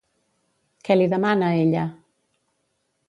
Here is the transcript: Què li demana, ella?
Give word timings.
Què 0.87 0.97
li 0.97 1.05
demana, 1.13 1.51
ella? 1.67 1.85